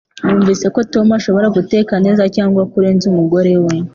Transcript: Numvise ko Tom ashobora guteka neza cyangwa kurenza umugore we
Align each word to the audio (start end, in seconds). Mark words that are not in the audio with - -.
Numvise 0.25 0.65
ko 0.73 0.79
Tom 0.93 1.07
ashobora 1.19 1.47
guteka 1.57 1.93
neza 2.05 2.23
cyangwa 2.35 2.61
kurenza 2.71 3.05
umugore 3.11 3.53
we 3.65 3.75